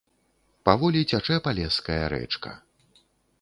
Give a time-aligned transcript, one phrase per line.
[0.69, 2.55] Паволі цячэ палеская рэчка.